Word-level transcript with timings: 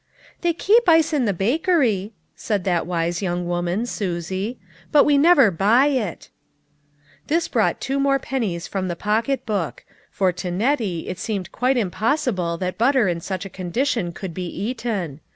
"They 0.41 0.53
keep 0.53 0.89
ice 0.89 1.13
at 1.13 1.27
the 1.27 1.31
bakery," 1.31 2.13
said 2.35 2.63
that 2.63 2.87
wise 2.87 3.21
young 3.21 3.47
woman, 3.47 3.85
Susie, 3.85 4.57
"but 4.91 5.03
we 5.03 5.15
never 5.15 5.51
buy 5.51 5.89
it." 5.89 6.29
This 7.27 7.47
brought 7.47 7.79
two 7.79 7.99
more 7.99 8.17
pennies 8.17 8.65
from 8.67 8.87
the 8.87 8.95
pocketbook; 8.95 9.85
for 10.09 10.31
to 10.31 10.49
Nettie 10.49 11.07
it 11.07 11.19
seemed 11.19 11.51
quite 11.51 11.77
im 11.77 11.91
possible 11.91 12.57
that 12.57 12.79
butter 12.79 13.07
in 13.07 13.19
such 13.21 13.45
a 13.45 13.47
condition 13.47 14.11
could 14.11 14.33
be 14.33 14.47
eaten. 14.47 15.19